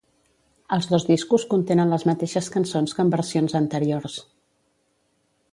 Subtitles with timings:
[0.77, 4.21] Els dos discos contenen les mateixes cançons que en versions anteriors.